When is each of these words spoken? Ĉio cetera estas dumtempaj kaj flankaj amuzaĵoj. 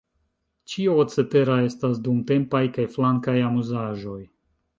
Ĉio 0.71 0.95
cetera 1.15 1.57
estas 1.67 1.99
dumtempaj 2.07 2.63
kaj 2.79 2.87
flankaj 2.97 3.37
amuzaĵoj. 3.53 4.21